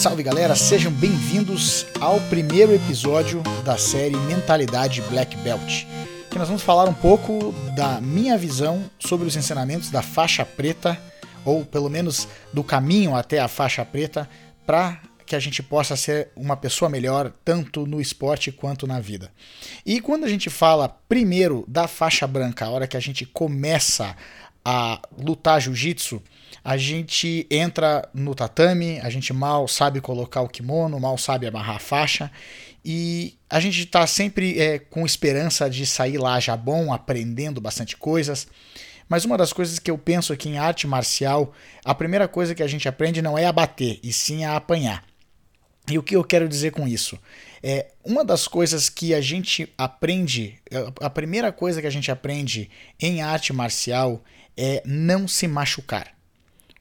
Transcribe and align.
Salve 0.00 0.22
galera, 0.22 0.56
sejam 0.56 0.90
bem-vindos 0.90 1.84
ao 2.00 2.18
primeiro 2.30 2.74
episódio 2.74 3.42
da 3.66 3.76
série 3.76 4.16
Mentalidade 4.16 5.02
Black 5.02 5.36
Belt. 5.36 5.84
Que 6.30 6.38
nós 6.38 6.48
vamos 6.48 6.62
falar 6.62 6.88
um 6.88 6.94
pouco 6.94 7.52
da 7.76 8.00
minha 8.00 8.38
visão 8.38 8.82
sobre 8.98 9.28
os 9.28 9.36
ensinamentos 9.36 9.90
da 9.90 10.00
faixa 10.00 10.42
preta, 10.42 10.98
ou 11.44 11.66
pelo 11.66 11.90
menos 11.90 12.26
do 12.50 12.64
caminho 12.64 13.14
até 13.14 13.40
a 13.40 13.46
faixa 13.46 13.84
preta, 13.84 14.26
para 14.64 14.98
que 15.30 15.36
a 15.36 15.38
gente 15.38 15.62
possa 15.62 15.94
ser 15.94 16.32
uma 16.34 16.56
pessoa 16.56 16.88
melhor, 16.88 17.32
tanto 17.44 17.86
no 17.86 18.00
esporte 18.00 18.50
quanto 18.50 18.84
na 18.84 18.98
vida. 18.98 19.30
E 19.86 20.00
quando 20.00 20.24
a 20.24 20.28
gente 20.28 20.50
fala 20.50 20.88
primeiro 20.88 21.64
da 21.68 21.86
faixa 21.86 22.26
branca, 22.26 22.64
a 22.64 22.70
hora 22.70 22.88
que 22.88 22.96
a 22.96 23.00
gente 23.00 23.24
começa 23.24 24.16
a 24.64 25.00
lutar 25.16 25.60
jiu-jitsu, 25.60 26.20
a 26.64 26.76
gente 26.76 27.46
entra 27.48 28.08
no 28.12 28.34
tatame, 28.34 28.98
a 29.04 29.08
gente 29.08 29.32
mal 29.32 29.68
sabe 29.68 30.00
colocar 30.00 30.40
o 30.40 30.48
kimono, 30.48 30.98
mal 30.98 31.16
sabe 31.16 31.46
amarrar 31.46 31.76
a 31.76 31.78
faixa 31.78 32.28
e 32.84 33.38
a 33.48 33.60
gente 33.60 33.84
está 33.84 34.04
sempre 34.08 34.58
é, 34.58 34.80
com 34.80 35.06
esperança 35.06 35.70
de 35.70 35.86
sair 35.86 36.18
lá 36.18 36.40
já 36.40 36.56
bom, 36.56 36.92
aprendendo 36.92 37.60
bastante 37.60 37.96
coisas. 37.96 38.48
Mas 39.08 39.24
uma 39.24 39.38
das 39.38 39.52
coisas 39.52 39.78
que 39.78 39.92
eu 39.92 39.96
penso 39.96 40.32
aqui 40.32 40.48
em 40.48 40.58
arte 40.58 40.88
marcial, 40.88 41.54
a 41.84 41.94
primeira 41.94 42.26
coisa 42.26 42.52
que 42.52 42.64
a 42.64 42.66
gente 42.66 42.88
aprende 42.88 43.22
não 43.22 43.38
é 43.38 43.46
a 43.46 43.52
bater, 43.52 44.00
e 44.02 44.12
sim 44.12 44.44
a 44.44 44.56
apanhar. 44.56 45.08
E 45.90 45.98
o 45.98 46.02
que 46.02 46.16
eu 46.16 46.24
quero 46.24 46.48
dizer 46.48 46.70
com 46.70 46.86
isso? 46.86 47.18
É, 47.62 47.88
uma 48.04 48.24
das 48.24 48.46
coisas 48.48 48.88
que 48.88 49.12
a 49.12 49.20
gente 49.20 49.72
aprende, 49.76 50.58
a 51.00 51.10
primeira 51.10 51.52
coisa 51.52 51.80
que 51.80 51.86
a 51.86 51.90
gente 51.90 52.10
aprende 52.10 52.70
em 52.98 53.20
arte 53.20 53.52
marcial 53.52 54.22
é 54.56 54.82
não 54.84 55.28
se 55.28 55.46
machucar. 55.46 56.14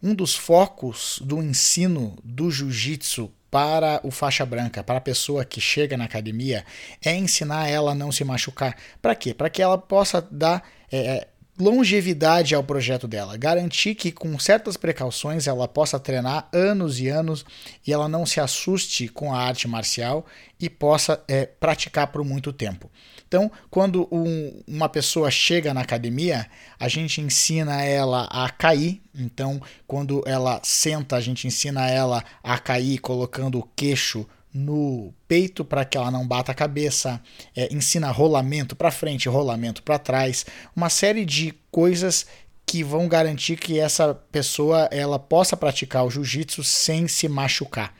Um 0.02 0.14
dos 0.14 0.36
focos 0.36 1.20
do 1.24 1.42
ensino 1.42 2.18
do 2.24 2.50
jiu-jitsu 2.50 3.32
para 3.52 4.00
o 4.04 4.12
faixa 4.12 4.46
branca, 4.46 4.84
para 4.84 5.00
a 5.00 5.02
pessoa 5.02 5.44
que 5.44 5.60
chega 5.60 5.98
na 5.98 6.06
academia, 6.06 6.64
é 7.04 7.16
ensinar 7.16 7.68
ela 7.68 7.92
a 7.92 7.96
não 7.96 8.12
se 8.12 8.24
machucar. 8.24 8.78
Para 9.02 9.16
quê? 9.16 9.34
Para 9.34 9.50
que 9.50 9.62
ela 9.62 9.78
possa 9.78 10.22
dar 10.22 10.64
é, 10.92 10.98
é, 10.98 11.28
longevidade 11.60 12.56
ao 12.56 12.64
projeto 12.64 13.08
dela, 13.08 13.36
garantir 13.36 13.94
que 13.94 14.12
com 14.12 14.40
certas 14.40 14.78
precauções 14.78 15.46
ela 15.46 15.68
possa 15.68 16.00
treinar 16.00 16.48
anos 16.54 17.00
e 17.02 17.10
anos 17.10 17.46
e 17.86 17.92
ela 17.92 18.08
não 18.08 18.26
se 18.26 18.40
assuste 18.40 19.10
com 19.10 19.34
a 19.34 19.40
arte 19.40 19.68
marcial 19.68 20.26
e 20.58 20.70
possa 20.70 21.22
é, 21.28 21.46
praticar 21.46 22.08
por 22.08 22.24
muito 22.24 22.54
tempo. 22.54 22.90
Então, 23.28 23.52
quando 23.70 24.08
um, 24.12 24.64
uma 24.68 24.88
pessoa 24.88 25.30
chega 25.30 25.74
na 25.74 25.82
academia, 25.82 26.50
a 26.80 26.88
gente 26.88 27.22
ensina 27.22 27.84
ela 27.84 28.24
a 28.32 28.50
cair. 28.50 29.02
Então, 29.14 29.62
quando 29.86 30.24
ela 30.26 30.60
senta, 30.64 31.18
a 31.18 31.22
gente 31.22 31.46
ensina 31.46 31.88
ela 31.88 32.24
a 32.42 32.58
cair 32.58 32.98
colocando 32.98 33.60
o 33.60 33.70
queixo 33.76 34.26
no 34.54 35.14
peito 35.28 35.64
para 35.64 35.86
que 35.86 35.98
ela 35.98 36.10
não 36.10 36.28
bata 36.28 36.52
a 36.52 36.56
cabeça, 36.56 37.22
é, 37.56 37.74
ensina 37.74 38.10
rolamento 38.12 38.76
para 38.76 38.92
frente, 38.92 39.30
rolamento 39.30 39.84
para 39.84 40.00
trás, 40.00 40.46
uma 40.76 40.90
série 40.90 41.24
de 41.26 41.54
coisas 41.72 42.26
que 42.66 42.84
vão 42.84 43.08
garantir 43.08 43.58
que 43.58 43.80
essa 43.80 44.14
pessoa 44.14 44.88
ela 44.92 45.18
possa 45.18 45.58
praticar 45.58 46.06
o 46.06 46.10
jiu-jitsu 46.12 46.64
sem 46.64 47.08
se 47.08 47.28
machucar. 47.28 47.96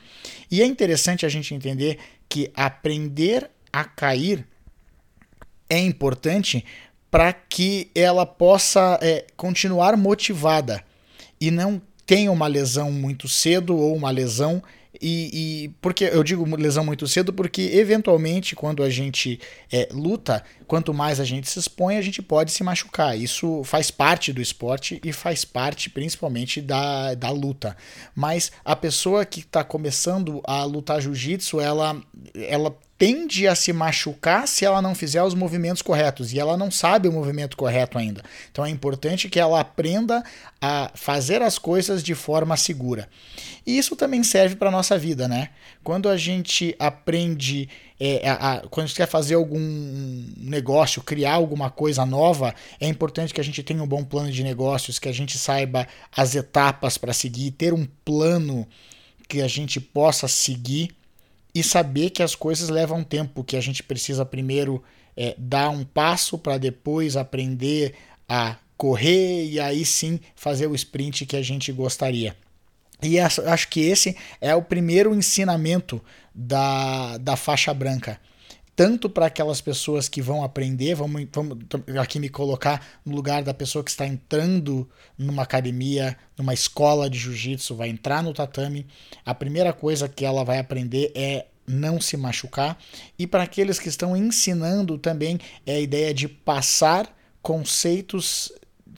E 0.50 0.62
é 0.62 0.66
interessante 0.66 1.26
a 1.26 1.28
gente 1.28 1.54
entender 1.54 1.98
que 2.28 2.50
aprender 2.54 3.50
a 3.72 3.84
cair 3.84 4.46
é 5.68 5.78
importante 5.78 6.64
para 7.10 7.32
que 7.32 7.90
ela 7.94 8.24
possa 8.24 8.98
é, 9.02 9.26
continuar 9.36 9.96
motivada 9.96 10.84
e 11.40 11.50
não 11.50 11.82
tenha 12.10 12.32
uma 12.32 12.48
lesão 12.48 12.90
muito 12.90 13.28
cedo 13.28 13.76
ou 13.76 13.94
uma 13.94 14.10
lesão 14.10 14.60
e, 15.00 15.30
e, 15.64 15.68
porque 15.80 16.02
eu 16.06 16.24
digo 16.24 16.44
lesão 16.56 16.84
muito 16.84 17.06
cedo, 17.06 17.32
porque 17.32 17.62
eventualmente, 17.72 18.56
quando 18.56 18.82
a 18.82 18.90
gente 18.90 19.38
é, 19.72 19.88
luta, 19.92 20.42
quanto 20.66 20.92
mais 20.92 21.20
a 21.20 21.24
gente 21.24 21.48
se 21.48 21.60
expõe, 21.60 21.96
a 21.96 22.02
gente 22.02 22.20
pode 22.20 22.50
se 22.50 22.64
machucar. 22.64 23.16
Isso 23.16 23.62
faz 23.62 23.92
parte 23.92 24.32
do 24.32 24.42
esporte 24.42 25.00
e 25.04 25.12
faz 25.12 25.44
parte 25.44 25.88
principalmente 25.88 26.60
da, 26.60 27.14
da 27.14 27.30
luta. 27.30 27.76
Mas 28.12 28.50
a 28.64 28.74
pessoa 28.74 29.24
que 29.24 29.38
está 29.38 29.62
começando 29.62 30.42
a 30.44 30.64
lutar 30.64 31.00
jiu-jitsu, 31.00 31.60
ela, 31.60 32.02
ela 32.34 32.76
tende 33.00 33.48
a 33.48 33.54
se 33.54 33.72
machucar 33.72 34.46
se 34.46 34.62
ela 34.62 34.82
não 34.82 34.94
fizer 34.94 35.22
os 35.22 35.32
movimentos 35.32 35.80
corretos 35.80 36.34
e 36.34 36.38
ela 36.38 36.54
não 36.54 36.70
sabe 36.70 37.08
o 37.08 37.12
movimento 37.12 37.56
correto 37.56 37.96
ainda. 37.96 38.22
Então 38.52 38.62
é 38.62 38.68
importante 38.68 39.26
que 39.26 39.40
ela 39.40 39.58
aprenda 39.58 40.22
a 40.60 40.90
fazer 40.94 41.40
as 41.40 41.58
coisas 41.58 42.02
de 42.02 42.14
forma 42.14 42.58
segura. 42.58 43.08
E 43.66 43.78
isso 43.78 43.96
também 43.96 44.22
serve 44.22 44.54
para 44.54 44.70
nossa 44.70 44.98
vida, 44.98 45.26
né? 45.26 45.48
Quando 45.82 46.10
a 46.10 46.16
gente 46.18 46.76
aprende, 46.78 47.70
é, 47.98 48.28
a, 48.28 48.34
a, 48.34 48.60
quando 48.68 48.84
a 48.84 48.86
gente 48.88 48.96
quer 48.98 49.08
fazer 49.08 49.36
algum 49.36 50.26
negócio, 50.36 51.00
criar 51.00 51.32
alguma 51.32 51.70
coisa 51.70 52.04
nova, 52.04 52.54
é 52.78 52.86
importante 52.86 53.32
que 53.32 53.40
a 53.40 53.44
gente 53.44 53.62
tenha 53.62 53.82
um 53.82 53.88
bom 53.88 54.04
plano 54.04 54.30
de 54.30 54.44
negócios, 54.44 54.98
que 54.98 55.08
a 55.08 55.14
gente 55.14 55.38
saiba 55.38 55.88
as 56.14 56.34
etapas 56.34 56.98
para 56.98 57.14
seguir, 57.14 57.52
ter 57.52 57.72
um 57.72 57.88
plano 58.04 58.68
que 59.26 59.40
a 59.40 59.48
gente 59.48 59.80
possa 59.80 60.28
seguir 60.28 60.99
e 61.54 61.62
saber 61.62 62.10
que 62.10 62.22
as 62.22 62.34
coisas 62.34 62.68
levam 62.68 63.02
tempo, 63.02 63.44
que 63.44 63.56
a 63.56 63.60
gente 63.60 63.82
precisa 63.82 64.24
primeiro 64.24 64.82
é, 65.16 65.34
dar 65.36 65.70
um 65.70 65.84
passo 65.84 66.38
para 66.38 66.58
depois 66.58 67.16
aprender 67.16 67.94
a 68.28 68.56
correr 68.76 69.46
e 69.46 69.60
aí 69.60 69.84
sim 69.84 70.20
fazer 70.34 70.66
o 70.66 70.74
sprint 70.74 71.26
que 71.26 71.36
a 71.36 71.42
gente 71.42 71.70
gostaria. 71.72 72.36
E 73.02 73.18
acho 73.18 73.68
que 73.68 73.80
esse 73.80 74.16
é 74.40 74.54
o 74.54 74.62
primeiro 74.62 75.14
ensinamento 75.14 76.02
da, 76.34 77.16
da 77.18 77.34
faixa 77.34 77.72
branca 77.72 78.20
tanto 78.80 79.10
para 79.10 79.26
aquelas 79.26 79.60
pessoas 79.60 80.08
que 80.08 80.22
vão 80.22 80.42
aprender, 80.42 80.94
vamos, 80.94 81.26
vamos 81.30 81.58
aqui 82.00 82.18
me 82.18 82.30
colocar 82.30 82.82
no 83.04 83.14
lugar 83.14 83.42
da 83.42 83.52
pessoa 83.52 83.84
que 83.84 83.90
está 83.90 84.06
entrando 84.06 84.88
numa 85.18 85.42
academia, 85.42 86.16
numa 86.34 86.54
escola 86.54 87.10
de 87.10 87.18
jiu-jitsu, 87.18 87.76
vai 87.76 87.90
entrar 87.90 88.22
no 88.22 88.32
tatame, 88.32 88.86
a 89.22 89.34
primeira 89.34 89.70
coisa 89.74 90.08
que 90.08 90.24
ela 90.24 90.46
vai 90.46 90.58
aprender 90.58 91.12
é 91.14 91.48
não 91.66 92.00
se 92.00 92.16
machucar, 92.16 92.78
e 93.18 93.26
para 93.26 93.42
aqueles 93.42 93.78
que 93.78 93.90
estão 93.90 94.16
ensinando 94.16 94.96
também 94.96 95.38
é 95.66 95.74
a 95.74 95.80
ideia 95.80 96.14
de 96.14 96.26
passar 96.26 97.14
conceitos 97.42 98.50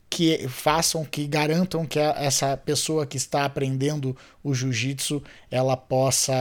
que 0.08 0.46
façam, 0.46 1.04
que 1.04 1.26
garantam 1.26 1.86
que 1.86 1.98
essa 1.98 2.54
pessoa 2.54 3.06
que 3.06 3.16
está 3.16 3.46
aprendendo 3.46 4.14
o 4.44 4.52
jiu-jitsu 4.52 5.22
ela 5.50 5.76
possa 5.76 6.34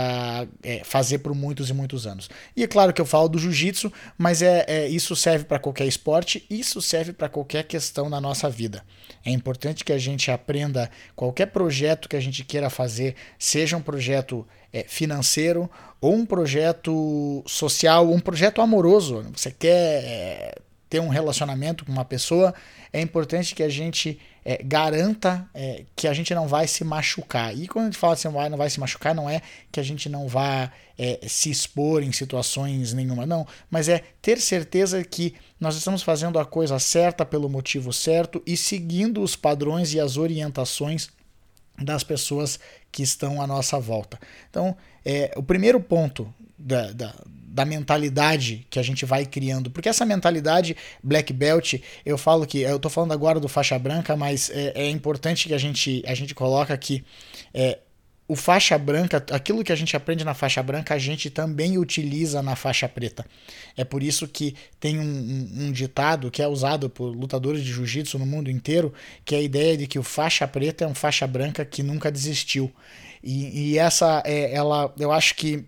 é, 0.62 0.84
fazer 0.84 1.20
por 1.20 1.34
muitos 1.34 1.70
e 1.70 1.74
muitos 1.74 2.06
anos. 2.06 2.30
E 2.56 2.64
é 2.64 2.68
claro 2.68 2.92
que 2.92 3.00
eu 3.00 3.06
falo 3.06 3.30
do 3.30 3.40
jiu-jitsu, 3.40 3.92
mas 4.18 4.42
é, 4.42 4.66
é, 4.68 4.88
isso 4.90 5.16
serve 5.16 5.46
para 5.46 5.58
qualquer 5.58 5.86
esporte, 5.86 6.46
isso 6.50 6.82
serve 6.82 7.14
para 7.14 7.30
qualquer 7.30 7.64
questão 7.64 8.10
na 8.10 8.20
nossa 8.20 8.50
vida. 8.50 8.84
É 9.26 9.32
importante 9.32 9.86
que 9.86 9.94
a 9.94 9.98
gente 9.98 10.30
aprenda 10.30 10.92
qualquer 11.16 11.48
projeto 11.48 12.10
que 12.10 12.16
a 12.16 12.22
gente 12.22 12.44
queira 12.44 12.70
fazer, 12.70 13.16
seja 13.40 13.78
um 13.78 13.82
projeto 13.82 14.46
é, 14.74 14.84
financeiro 14.84 15.70
ou 16.02 16.14
um 16.14 16.26
projeto 16.26 17.44
social, 17.48 18.12
um 18.12 18.20
projeto 18.20 18.62
amoroso. 18.62 19.24
Você 19.34 19.52
quer 19.52 20.04
é, 20.04 20.56
ter 20.91 21.00
um 21.00 21.07
relacionamento 21.07 21.85
com 21.85 21.91
uma 21.94 22.03
pessoa, 22.03 22.53
é 22.91 23.00
importante 23.00 23.56
que 23.56 23.63
a 23.63 23.69
gente 23.69 24.19
é, 24.44 24.62
garanta 24.62 25.50
é, 25.53 25.85
que 25.96 26.06
a 26.06 26.13
gente 26.13 26.35
não 26.35 26.50
vai 26.50 26.68
se 26.68 26.84
machucar. 26.84 27.57
E 27.57 27.66
quando 27.66 27.85
a 27.85 27.88
gente 27.88 27.97
fala 27.97 28.12
assim, 28.12 28.28
não 28.28 28.57
vai 28.57 28.69
se 28.69 28.78
machucar, 28.78 29.16
não 29.16 29.29
é 29.29 29.41
que 29.72 29.79
a 29.79 29.84
gente 29.84 30.09
não 30.09 30.28
vá 30.28 30.69
é, 31.00 31.22
se 31.29 31.50
expor 31.50 32.03
em 32.03 32.12
situações 32.12 32.91
nenhuma, 32.91 33.25
não, 33.25 33.47
mas 33.69 33.88
é 33.88 34.03
ter 34.22 34.38
certeza 34.41 35.02
que 35.02 35.34
nós 35.57 35.78
estamos 35.78 36.03
fazendo 36.03 36.38
a 36.38 36.46
coisa 36.46 36.78
certa 36.78 37.25
pelo 37.25 37.47
motivo 37.47 37.94
certo 37.94 38.44
e 38.46 38.58
seguindo 38.58 39.23
os 39.23 39.34
padrões 39.34 39.94
e 39.94 40.00
as 40.00 40.18
orientações 40.18 41.08
das 41.78 42.03
pessoas 42.03 42.59
que 42.91 43.03
estão 43.03 43.41
à 43.41 43.47
nossa 43.47 43.79
volta. 43.79 44.20
Então, 44.50 44.76
é, 45.06 45.32
o 45.35 45.44
primeiro 45.44 45.79
ponto 45.79 46.34
da, 46.58 46.91
da 46.91 47.14
da 47.52 47.66
mentalidade 47.66 48.66
que 48.70 48.79
a 48.79 48.82
gente 48.82 49.06
vai 49.06 49.26
criando. 49.26 49.70
Porque 49.70 49.90
essa 49.90 50.06
mentalidade 50.06 50.76
black 51.03 51.34
belt, 51.34 51.76
eu 52.06 52.18
falo 52.18 52.47
que, 52.47 52.62
eu 52.62 52.79
tô 52.79 52.90
falando 52.90 53.12
agora 53.12 53.40
do 53.40 53.50
faixa 53.50 53.78
branca, 53.78 54.16
mas 54.16 54.50
é, 54.50 54.72
é 54.73 54.90
importante 54.90 55.50
que 55.50 55.53
a 55.53 55.58
gente, 55.58 56.02
a 56.08 56.16
gente 56.16 56.34
coloca 56.34 56.76
que 56.78 57.03
é, 57.53 57.79
o 58.32 58.36
faixa 58.38 58.78
branca, 58.78 59.18
aquilo 59.30 59.62
que 59.62 59.74
a 59.74 59.76
gente 59.76 59.94
aprende 59.94 60.24
na 60.24 60.34
faixa 60.34 60.64
branca, 60.64 60.94
a 60.94 60.98
gente 60.98 61.30
também 61.30 61.78
utiliza 61.78 62.42
na 62.42 62.56
faixa 62.56 62.88
preta. 62.88 63.26
É 63.76 63.84
por 63.84 64.02
isso 64.02 64.26
que 64.26 64.56
tem 64.80 64.98
um, 64.98 65.04
um, 65.04 65.66
um 65.66 65.72
ditado 65.74 66.32
que 66.32 66.42
é 66.42 66.48
usado 66.48 66.90
por 66.90 67.08
lutadores 67.08 67.62
de 67.62 67.74
jiu-jitsu 67.74 68.18
no 68.18 68.26
mundo 68.26 68.50
inteiro, 68.50 68.94
que 69.26 69.36
é 69.36 69.40
a 69.40 69.42
ideia 69.42 69.76
de 69.76 69.86
que 69.86 70.00
o 70.00 70.04
faixa 70.04 70.48
preta 70.48 70.86
é 70.86 70.88
um 70.88 70.96
faixa 70.96 71.28
branca 71.28 71.66
que 71.66 71.84
nunca 71.84 72.10
desistiu. 72.10 72.72
E, 73.22 73.74
e 73.74 73.78
essa, 73.78 74.24
é, 74.26 74.54
ela, 74.54 74.94
eu 74.98 75.12
acho 75.12 75.36
que 75.36 75.66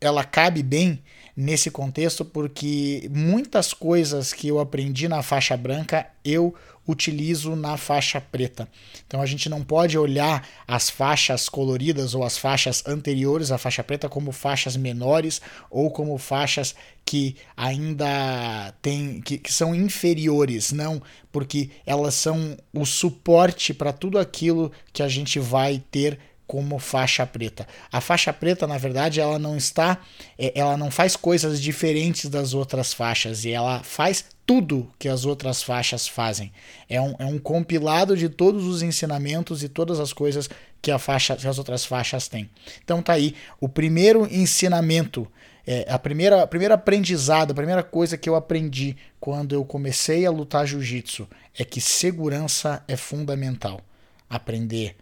ela 0.00 0.22
cabe 0.22 0.62
bem 0.62 1.02
nesse 1.36 1.68
contexto 1.68 2.24
porque 2.24 3.10
muitas 3.12 3.74
coisas 3.74 4.32
que 4.32 4.46
eu 4.46 4.60
aprendi 4.60 5.08
na 5.08 5.20
faixa 5.20 5.56
branca 5.56 6.06
eu 6.24 6.54
utilizo 6.88 7.54
na 7.54 7.76
faixa 7.76 8.18
preta. 8.18 8.66
Então 9.06 9.20
a 9.20 9.26
gente 9.26 9.48
não 9.48 9.62
pode 9.62 9.98
olhar 9.98 10.48
as 10.66 10.88
faixas 10.88 11.46
coloridas 11.46 12.14
ou 12.14 12.24
as 12.24 12.38
faixas 12.38 12.82
anteriores 12.86 13.52
à 13.52 13.58
faixa 13.58 13.84
preta 13.84 14.08
como 14.08 14.32
faixas 14.32 14.74
menores 14.74 15.40
ou 15.70 15.90
como 15.90 16.16
faixas 16.16 16.74
que 17.04 17.36
ainda 17.54 18.74
tem 18.80 19.20
que, 19.20 19.36
que 19.38 19.52
são 19.52 19.74
inferiores, 19.74 20.72
não, 20.72 21.00
porque 21.30 21.70
elas 21.86 22.14
são 22.14 22.56
o 22.72 22.86
suporte 22.86 23.74
para 23.74 23.92
tudo 23.92 24.18
aquilo 24.18 24.72
que 24.92 25.02
a 25.02 25.08
gente 25.08 25.38
vai 25.38 25.82
ter 25.90 26.18
como 26.48 26.78
faixa 26.78 27.26
preta. 27.26 27.68
A 27.92 28.00
faixa 28.00 28.32
preta, 28.32 28.66
na 28.66 28.78
verdade, 28.78 29.20
ela 29.20 29.38
não 29.38 29.54
está, 29.54 29.98
é, 30.38 30.50
ela 30.58 30.78
não 30.78 30.90
faz 30.90 31.14
coisas 31.14 31.60
diferentes 31.60 32.30
das 32.30 32.54
outras 32.54 32.94
faixas 32.94 33.44
e 33.44 33.50
ela 33.50 33.82
faz 33.84 34.24
tudo 34.46 34.90
que 34.98 35.10
as 35.10 35.26
outras 35.26 35.62
faixas 35.62 36.08
fazem. 36.08 36.50
É 36.88 36.98
um, 36.98 37.14
é 37.18 37.26
um 37.26 37.38
compilado 37.38 38.16
de 38.16 38.30
todos 38.30 38.64
os 38.64 38.80
ensinamentos 38.80 39.62
e 39.62 39.68
todas 39.68 40.00
as 40.00 40.10
coisas 40.14 40.48
que, 40.80 40.90
a 40.90 40.98
faixa, 40.98 41.36
que 41.36 41.46
as 41.46 41.58
outras 41.58 41.84
faixas 41.84 42.28
têm. 42.28 42.48
Então 42.82 43.02
tá 43.02 43.12
aí 43.12 43.34
o 43.60 43.68
primeiro 43.68 44.26
ensinamento, 44.32 45.30
é, 45.66 45.84
a 45.86 45.98
primeira, 45.98 46.42
a 46.42 46.46
primeira 46.46 46.76
aprendizado, 46.76 47.50
a 47.50 47.54
primeira 47.54 47.82
coisa 47.82 48.16
que 48.16 48.26
eu 48.26 48.34
aprendi 48.34 48.96
quando 49.20 49.54
eu 49.54 49.66
comecei 49.66 50.24
a 50.24 50.30
lutar 50.30 50.66
jiu-jitsu 50.66 51.28
é 51.58 51.62
que 51.62 51.78
segurança 51.78 52.82
é 52.88 52.96
fundamental. 52.96 53.82
Aprender 54.30 54.96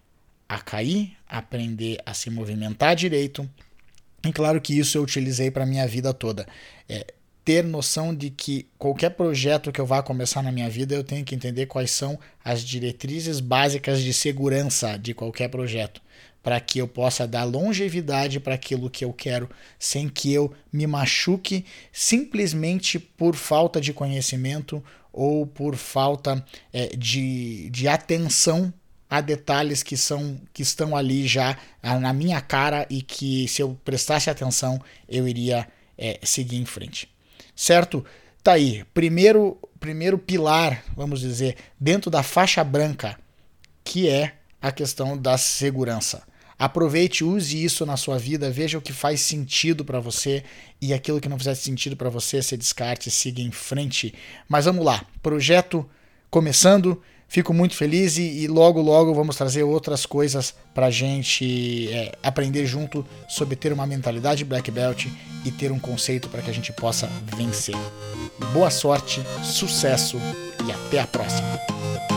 a 0.48 0.58
cair, 0.58 1.16
aprender 1.28 1.98
a 2.04 2.14
se 2.14 2.30
movimentar 2.30 2.94
direito. 2.94 3.48
E 4.24 4.32
claro 4.32 4.60
que 4.60 4.78
isso 4.78 4.98
eu 4.98 5.02
utilizei 5.02 5.50
para 5.50 5.66
minha 5.66 5.86
vida 5.86 6.12
toda. 6.12 6.46
É, 6.88 7.06
ter 7.46 7.62
noção 7.62 8.12
de 8.12 8.28
que 8.28 8.66
qualquer 8.76 9.10
projeto 9.10 9.70
que 9.70 9.80
eu 9.80 9.86
vá 9.86 10.02
começar 10.02 10.42
na 10.42 10.50
minha 10.50 10.68
vida, 10.68 10.96
eu 10.96 11.04
tenho 11.04 11.24
que 11.24 11.32
entender 11.32 11.66
quais 11.66 11.92
são 11.92 12.18
as 12.44 12.60
diretrizes 12.64 13.38
básicas 13.38 14.02
de 14.02 14.12
segurança 14.12 14.98
de 14.98 15.14
qualquer 15.14 15.48
projeto, 15.48 16.02
para 16.42 16.58
que 16.58 16.80
eu 16.80 16.88
possa 16.88 17.24
dar 17.24 17.44
longevidade 17.44 18.40
para 18.40 18.54
aquilo 18.54 18.90
que 18.90 19.04
eu 19.04 19.12
quero, 19.12 19.48
sem 19.78 20.08
que 20.08 20.32
eu 20.32 20.52
me 20.72 20.88
machuque 20.88 21.64
simplesmente 21.92 22.98
por 22.98 23.36
falta 23.36 23.80
de 23.80 23.92
conhecimento 23.92 24.82
ou 25.12 25.46
por 25.46 25.76
falta 25.76 26.44
é, 26.72 26.96
de, 26.96 27.70
de 27.70 27.86
atenção 27.86 28.74
há 29.08 29.20
detalhes 29.20 29.82
que 29.82 29.96
são 29.96 30.40
que 30.52 30.62
estão 30.62 30.96
ali 30.96 31.26
já 31.26 31.56
ah, 31.82 31.98
na 31.98 32.12
minha 32.12 32.40
cara 32.40 32.86
e 32.90 33.02
que 33.02 33.46
se 33.48 33.62
eu 33.62 33.78
prestasse 33.84 34.28
atenção 34.28 34.80
eu 35.08 35.26
iria 35.26 35.66
é, 35.96 36.18
seguir 36.22 36.56
em 36.56 36.66
frente. 36.66 37.08
Certo? 37.54 38.04
Tá 38.42 38.52
aí. 38.52 38.84
Primeiro 38.92 39.58
primeiro 39.78 40.18
pilar 40.18 40.82
vamos 40.96 41.20
dizer 41.20 41.56
dentro 41.78 42.10
da 42.10 42.22
faixa 42.22 42.62
branca 42.64 43.18
que 43.84 44.08
é 44.08 44.34
a 44.60 44.72
questão 44.72 45.16
da 45.16 45.38
segurança. 45.38 46.22
Aproveite 46.58 47.22
use 47.22 47.62
isso 47.62 47.84
na 47.84 47.98
sua 47.98 48.18
vida 48.18 48.50
veja 48.50 48.78
o 48.78 48.82
que 48.82 48.92
faz 48.92 49.20
sentido 49.20 49.84
para 49.84 50.00
você 50.00 50.42
e 50.80 50.94
aquilo 50.94 51.20
que 51.20 51.28
não 51.28 51.38
fizer 51.38 51.54
sentido 51.54 51.96
para 51.96 52.08
você 52.08 52.42
se 52.42 52.56
descarte 52.56 53.10
siga 53.10 53.42
em 53.42 53.52
frente. 53.52 54.14
Mas 54.48 54.64
vamos 54.64 54.84
lá. 54.84 55.04
Projeto 55.22 55.88
começando 56.30 57.00
Fico 57.28 57.52
muito 57.52 57.74
feliz 57.74 58.16
e, 58.18 58.22
e 58.22 58.46
logo, 58.46 58.80
logo 58.80 59.12
vamos 59.12 59.36
trazer 59.36 59.62
outras 59.62 60.06
coisas 60.06 60.54
para 60.74 60.86
a 60.86 60.90
gente 60.90 61.88
é, 61.92 62.12
aprender 62.22 62.66
junto 62.66 63.04
sobre 63.28 63.56
ter 63.56 63.72
uma 63.72 63.86
mentalidade 63.86 64.44
black 64.44 64.70
belt 64.70 65.06
e 65.44 65.50
ter 65.50 65.72
um 65.72 65.78
conceito 65.78 66.28
para 66.28 66.40
que 66.40 66.50
a 66.50 66.54
gente 66.54 66.72
possa 66.72 67.10
vencer. 67.36 67.76
Boa 68.52 68.70
sorte, 68.70 69.22
sucesso 69.42 70.18
e 70.66 70.72
até 70.72 71.00
a 71.00 71.06
próxima! 71.06 72.15